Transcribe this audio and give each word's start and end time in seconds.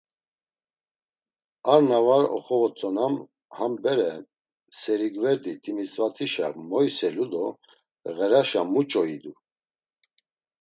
Ar 1.71 1.81
na 1.89 1.97
var 2.07 2.23
oxovotzonam, 2.37 3.13
ham 3.57 3.73
bere 3.83 4.09
serigverdi 4.79 5.51
Timisvatişa 5.63 6.47
moyselu 6.69 7.25
do 7.31 7.45
Ğeraşa 8.17 8.61
muç̌o 8.73 9.03
idu? 9.15 9.33